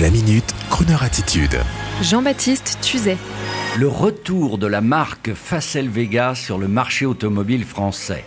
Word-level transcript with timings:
La 0.00 0.08
minute, 0.08 0.54
Kroneur 0.70 1.02
attitude. 1.02 1.58
Jean-Baptiste 2.00 2.78
Tuzet. 2.80 3.18
Le 3.78 3.88
retour 3.88 4.56
de 4.56 4.66
la 4.66 4.80
marque 4.80 5.34
Facel 5.34 5.90
Vega 5.90 6.34
sur 6.34 6.56
le 6.56 6.66
marché 6.66 7.04
automobile 7.04 7.62
français. 7.62 8.24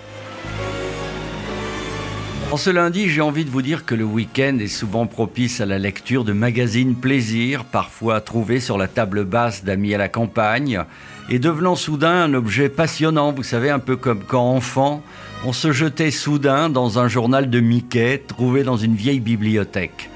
En 2.51 2.57
ce 2.57 2.70
lundi, 2.70 3.09
j'ai 3.09 3.21
envie 3.21 3.46
de 3.46 3.49
vous 3.49 3.63
dire 3.63 3.83
que 3.83 3.96
le 3.96 4.04
week-end 4.04 4.59
est 4.59 4.67
souvent 4.67 5.07
propice 5.07 5.59
à 5.59 5.65
la 5.65 5.79
lecture 5.79 6.23
de 6.23 6.33
magazines 6.33 6.93
plaisir, 6.93 7.66
parfois 7.66 8.21
trouvés 8.21 8.59
sur 8.59 8.77
la 8.77 8.88
table 8.88 9.25
basse 9.25 9.63
d'amis 9.63 9.95
à 9.95 9.97
la 9.97 10.07
campagne, 10.07 10.84
et 11.32 11.39
devenant 11.39 11.75
soudain 11.75 12.25
un 12.25 12.36
objet 12.36 12.70
passionnant, 12.70 13.32
vous 13.32 13.41
savez, 13.41 13.71
un 13.71 13.79
peu 13.79 13.95
comme 13.95 14.23
quand 14.23 14.52
enfant, 14.52 15.02
on 15.43 15.52
se 15.52 15.71
jetait 15.71 16.11
soudain 16.11 16.70
dans 16.70 17.00
un 17.00 17.07
journal 17.07 17.50
de 17.50 17.59
Mickey 17.59 18.20
trouvé 18.20 18.61
dans 18.61 18.77
une 18.77 18.95
vieille 18.95 19.20
bibliothèque. 19.20 20.11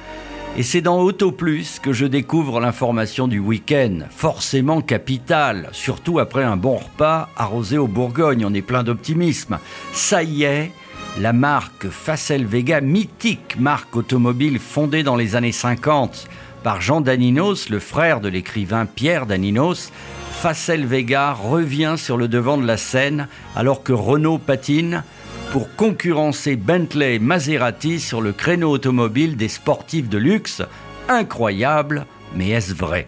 Et 0.57 0.63
c'est 0.63 0.81
dans 0.81 0.99
Auto 0.99 1.31
Plus 1.31 1.79
que 1.79 1.93
je 1.93 2.05
découvre 2.05 2.59
l'information 2.59 3.27
du 3.27 3.39
week-end, 3.39 3.99
forcément 4.09 4.81
capitale, 4.81 5.69
surtout 5.71 6.19
après 6.19 6.43
un 6.43 6.57
bon 6.57 6.77
repas 6.77 7.29
arrosé 7.37 7.77
au 7.77 7.87
Bourgogne. 7.87 8.45
On 8.45 8.53
est 8.53 8.61
plein 8.61 8.83
d'optimisme. 8.83 9.59
Ça 9.93 10.23
y 10.23 10.43
est, 10.43 10.71
la 11.17 11.31
marque 11.31 11.87
Facel 11.89 12.45
Vega, 12.45 12.81
mythique 12.81 13.57
marque 13.59 13.95
automobile 13.95 14.59
fondée 14.59 15.03
dans 15.03 15.15
les 15.15 15.35
années 15.35 15.53
50 15.53 16.27
par 16.63 16.81
Jean 16.81 16.99
Daninos, 16.99 17.69
le 17.69 17.79
frère 17.79 18.19
de 18.19 18.27
l'écrivain 18.27 18.85
Pierre 18.85 19.25
Daninos, 19.25 19.91
Facel 20.31 20.85
Vega 20.85 21.31
revient 21.31 21.95
sur 21.97 22.17
le 22.17 22.27
devant 22.27 22.57
de 22.57 22.65
la 22.65 22.77
scène 22.77 23.27
alors 23.55 23.81
que 23.81 23.93
Renault 23.93 24.39
patine 24.39 25.03
pour 25.51 25.75
concurrencer 25.75 26.55
Bentley 26.55 27.15
et 27.15 27.19
Maserati 27.19 27.99
sur 27.99 28.21
le 28.21 28.33
créneau 28.33 28.69
automobile 28.69 29.35
des 29.35 29.47
sportifs 29.47 30.07
de 30.07 30.17
luxe. 30.17 30.61
Incroyable, 31.07 32.05
mais 32.35 32.49
est-ce 32.49 32.73
vrai? 32.73 33.07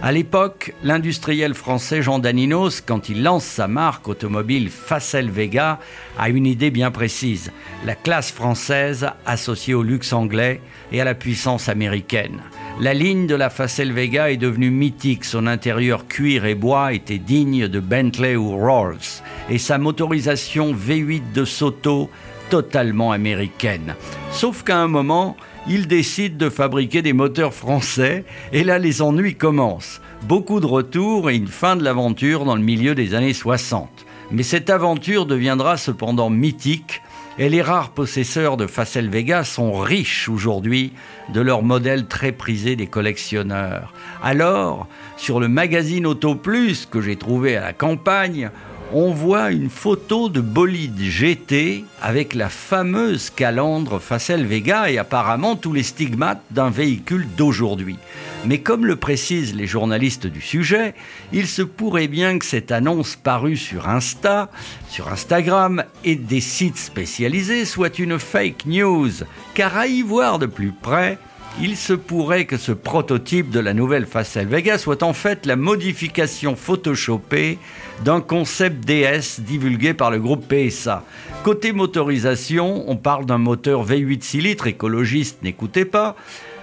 À 0.00 0.12
l'époque, 0.12 0.74
l'industriel 0.84 1.54
français 1.54 2.00
Jean 2.00 2.20
Daninos, 2.20 2.80
quand 2.80 3.08
il 3.08 3.24
lance 3.24 3.44
sa 3.44 3.66
marque 3.66 4.06
automobile 4.06 4.70
Facel 4.70 5.28
Vega, 5.28 5.80
a 6.18 6.28
une 6.28 6.46
idée 6.46 6.70
bien 6.70 6.92
précise. 6.92 7.50
La 7.84 7.96
classe 7.96 8.30
française 8.30 9.08
associée 9.26 9.74
au 9.74 9.82
luxe 9.82 10.12
anglais 10.12 10.60
et 10.92 11.00
à 11.00 11.04
la 11.04 11.14
puissance 11.14 11.68
américaine. 11.68 12.40
La 12.80 12.94
ligne 12.94 13.26
de 13.26 13.34
la 13.34 13.50
Facel 13.50 13.92
Vega 13.92 14.30
est 14.30 14.36
devenue 14.36 14.70
mythique. 14.70 15.24
Son 15.24 15.46
intérieur 15.46 16.06
cuir 16.06 16.46
et 16.46 16.54
bois 16.54 16.92
était 16.92 17.18
digne 17.18 17.66
de 17.66 17.80
Bentley 17.80 18.36
ou 18.36 18.56
Rolls. 18.56 19.22
Et 19.52 19.58
sa 19.58 19.76
motorisation 19.76 20.72
V8 20.72 21.32
de 21.34 21.44
Soto 21.44 22.08
totalement 22.48 23.12
américaine. 23.12 23.96
Sauf 24.30 24.62
qu'à 24.62 24.78
un 24.78 24.88
moment, 24.88 25.36
il 25.68 25.88
décide 25.88 26.38
de 26.38 26.48
fabriquer 26.48 27.02
des 27.02 27.12
moteurs 27.12 27.52
français 27.52 28.24
et 28.54 28.64
là 28.64 28.78
les 28.78 29.02
ennuis 29.02 29.34
commencent. 29.34 30.00
Beaucoup 30.22 30.58
de 30.58 30.64
retours 30.64 31.28
et 31.28 31.36
une 31.36 31.48
fin 31.48 31.76
de 31.76 31.84
l'aventure 31.84 32.46
dans 32.46 32.56
le 32.56 32.62
milieu 32.62 32.94
des 32.94 33.12
années 33.12 33.34
60. 33.34 33.90
Mais 34.30 34.42
cette 34.42 34.70
aventure 34.70 35.26
deviendra 35.26 35.76
cependant 35.76 36.30
mythique 36.30 37.02
et 37.38 37.50
les 37.50 37.60
rares 37.60 37.90
possesseurs 37.90 38.56
de 38.56 38.66
Facel 38.66 39.10
Vega 39.10 39.44
sont 39.44 39.72
riches 39.74 40.30
aujourd'hui 40.30 40.92
de 41.32 41.42
leur 41.42 41.62
modèle 41.62 42.06
très 42.06 42.32
prisé 42.32 42.76
des 42.76 42.86
collectionneurs. 42.86 43.92
Alors, 44.22 44.86
sur 45.16 45.40
le 45.40 45.48
magazine 45.48 46.06
Auto 46.06 46.34
Plus 46.34 46.86
que 46.86 47.00
j'ai 47.00 47.16
trouvé 47.16 47.56
à 47.56 47.62
la 47.62 47.72
campagne, 47.72 48.50
on 48.94 49.10
voit 49.12 49.52
une 49.52 49.70
photo 49.70 50.28
de 50.28 50.40
bolide 50.40 51.00
GT 51.00 51.84
avec 52.02 52.34
la 52.34 52.50
fameuse 52.50 53.30
calandre 53.30 53.98
Facel 53.98 54.44
Vega 54.44 54.90
et 54.90 54.98
apparemment 54.98 55.56
tous 55.56 55.72
les 55.72 55.82
stigmates 55.82 56.42
d'un 56.50 56.68
véhicule 56.68 57.26
d'aujourd'hui. 57.36 57.96
Mais 58.44 58.58
comme 58.58 58.84
le 58.84 58.96
précisent 58.96 59.54
les 59.54 59.66
journalistes 59.66 60.26
du 60.26 60.42
sujet, 60.42 60.94
il 61.32 61.46
se 61.46 61.62
pourrait 61.62 62.08
bien 62.08 62.38
que 62.38 62.44
cette 62.44 62.70
annonce 62.70 63.16
parue 63.16 63.56
sur 63.56 63.88
Insta, 63.88 64.50
sur 64.90 65.08
Instagram 65.08 65.84
et 66.04 66.16
des 66.16 66.40
sites 66.40 66.78
spécialisés 66.78 67.64
soit 67.64 67.98
une 67.98 68.18
fake 68.18 68.66
news, 68.66 69.10
car 69.54 69.76
à 69.76 69.86
y 69.86 70.02
voir 70.02 70.38
de 70.38 70.46
plus 70.46 70.72
près, 70.72 71.18
il 71.60 71.76
se 71.76 71.92
pourrait 71.92 72.46
que 72.46 72.56
ce 72.56 72.72
prototype 72.72 73.50
de 73.50 73.60
la 73.60 73.74
nouvelle 73.74 74.06
Facel 74.06 74.46
Vega 74.46 74.78
soit 74.78 75.02
en 75.02 75.12
fait 75.12 75.44
la 75.46 75.56
modification 75.56 76.56
photoshopée 76.56 77.58
d'un 78.04 78.20
concept 78.20 78.84
DS 78.84 79.40
divulgué 79.40 79.94
par 79.94 80.10
le 80.10 80.18
groupe 80.18 80.46
PSA. 80.48 81.04
Côté 81.44 81.72
motorisation, 81.72 82.84
on 82.88 82.96
parle 82.96 83.26
d'un 83.26 83.38
moteur 83.38 83.86
V8 83.86 84.22
6 84.22 84.40
litres 84.40 84.66
écologiste, 84.66 85.42
n'écoutez 85.42 85.84
pas, 85.84 86.16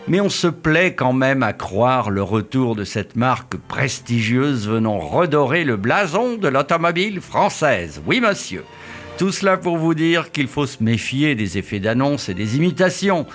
mais 0.08 0.22
on 0.22 0.30
se 0.30 0.48
plaît 0.48 0.96
quand 0.96 1.14
même 1.14 1.44
à 1.44 1.54
croire 1.54 2.10
le 2.10 2.24
retour 2.24 2.76
de 2.76 2.84
cette 2.84 3.16
marque 3.16 3.58
prestigieuse 3.58 4.68
venant 4.68 4.98
redorer 4.98 5.64
le 5.64 5.78
blason 5.78 6.36
de 6.36 6.48
l'automobile 6.48 7.22
française. 7.22 8.02
Oui, 8.08 8.20
monsieur. 8.20 8.64
Tout 9.20 9.34
cela 9.34 9.58
pour 9.58 9.78
vous 9.78 9.96
dire 9.96 10.32
qu'il 10.32 10.48
faut 10.48 10.66
se 10.66 10.82
méfier 10.82 11.36
des 11.36 11.58
effets 11.58 11.82
d'annonce 11.82 12.30
et 12.30 12.34
des 12.34 12.56
imitations. 12.56 13.26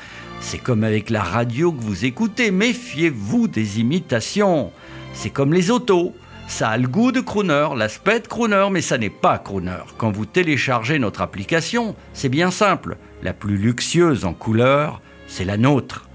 C'est 0.41 0.57
comme 0.57 0.83
avec 0.83 1.11
la 1.11 1.23
radio 1.23 1.73
que 1.73 1.83
vous 1.83 2.07
écoutez, 2.07 2.51
méfiez-vous 2.51 3.49
des 3.49 3.81
imitations. 3.81 4.73
C'est 5.13 5.29
comme 5.29 5.53
les 5.53 5.71
autos. 5.71 6.15
Ça 6.49 6.71
a 6.71 6.79
le 6.79 6.89
goût 6.89 7.13
de 7.13 7.21
crooner, 7.21 7.69
l'aspect 7.77 8.21
de 8.21 8.27
crooner, 8.27 8.67
mais 8.73 8.81
ça 8.81 8.97
n'est 8.97 9.11
pas 9.11 9.37
crooner. 9.37 9.77
Quand 9.99 10.11
vous 10.11 10.25
téléchargez 10.25 10.99
notre 10.99 11.21
application, 11.21 11.95
c'est 12.15 12.31
bien 12.31 12.51
simple. 12.51 12.97
La 13.23 13.35
plus 13.35 13.59
luxueuse 13.59 14.25
en 14.25 14.33
couleur, 14.33 15.03
c'est 15.27 15.45
la 15.45 15.59
nôtre. 15.59 16.09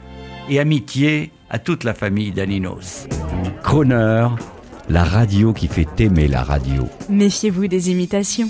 Et 0.49 0.59
amitié 0.59 1.31
à 1.51 1.59
toute 1.59 1.83
la 1.83 1.93
famille 1.93 2.31
d'Aninos. 2.31 3.07
Crooner, 3.61 4.29
la 4.89 5.03
radio 5.03 5.53
qui 5.53 5.67
fait 5.67 5.87
aimer 5.99 6.27
la 6.27 6.41
radio. 6.41 6.87
Méfiez-vous 7.07 7.67
des 7.67 7.91
imitations. 7.91 8.49